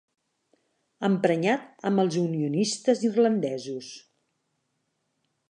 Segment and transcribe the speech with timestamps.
[1.09, 3.93] Emprenyat amb els unionistes irlandesos.